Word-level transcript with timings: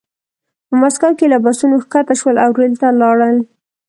په 0.67 0.73
مسکو 0.81 1.09
کې 1.17 1.25
له 1.33 1.37
بسونو 1.45 1.75
ښکته 1.83 2.13
شول 2.19 2.35
او 2.43 2.51
ریل 2.59 2.75
ته 2.81 2.87
لاړل 3.01 3.37